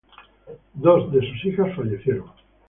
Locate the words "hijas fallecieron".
1.45-2.31